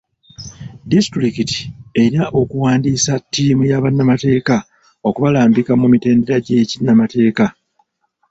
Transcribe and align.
Disitulikiti 0.91 1.57
erina 2.01 2.25
okuwandiisa 2.39 3.13
ttiimu 3.23 3.63
ya 3.71 3.81
bannamateeka 3.83 4.55
okubalambika 5.07 5.71
mu 5.81 5.87
mitendera 5.93 6.37
gy'ekinnamateeka. 6.45 7.45